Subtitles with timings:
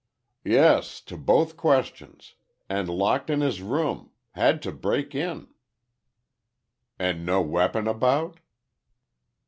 [0.47, 2.33] "Yes, to both those questions.
[2.67, 4.09] And locked in his room.
[4.31, 5.49] Had to break in."
[6.97, 8.39] "And no weapon about?"